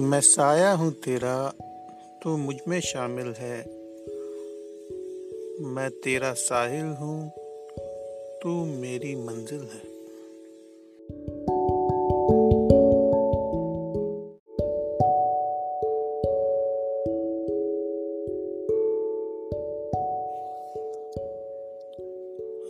[0.00, 1.52] मैं साया हूँ तेरा,
[2.22, 3.56] तू मुझमें शामिल है।
[5.64, 7.28] मैं तेरा साहिल हूँ,
[8.42, 9.86] तू मेरी मंजिल है।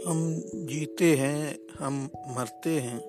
[0.08, 3.00] हम जीते हैं, हम मरते हैं,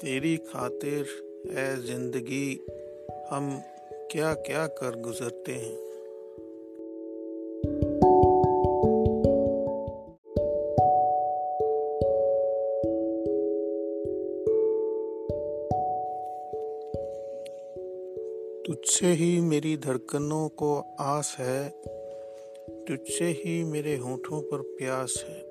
[0.00, 1.06] तेरी खातिर
[1.50, 2.60] ए ज़िंदगी।
[3.30, 3.62] हम
[4.10, 5.76] क्या क्या कर गुजरते हैं।
[18.66, 21.68] तुझसे ही मेरी धड़कनों को आस है,
[22.88, 25.42] तुझसे ही मेरे होठों पर प्यास है।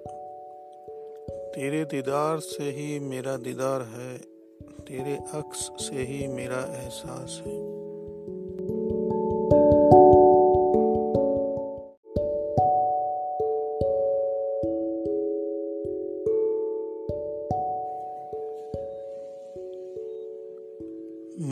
[1.51, 4.36] तेरे दीदार से ही मेरा दीदार है।
[4.87, 7.53] तेरे अक्स से ही मेरा एहसास है।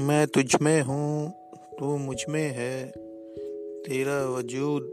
[0.06, 1.33] मैं तुझ में हूँ,
[1.80, 2.88] तू मुझमें है,
[3.81, 4.91] तेरा वजूद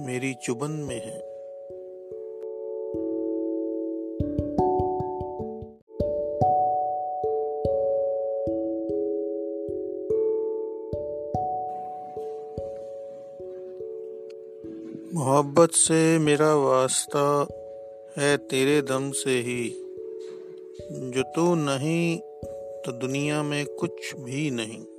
[0.00, 1.25] मेरी चुबन में है।
[15.14, 17.46] मोहब्बत से मेरा वास्ता
[18.18, 19.68] है तेरे दम से ही।
[20.90, 22.18] जो तू नहीं
[22.86, 24.95] तो दुनिया में कुछ भी नहीं।